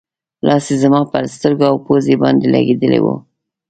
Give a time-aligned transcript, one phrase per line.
[0.47, 3.07] لاس یې زما پر سترګو او پوزې باندې لګېدلی و.